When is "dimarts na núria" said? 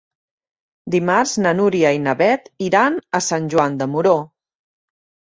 0.93-1.91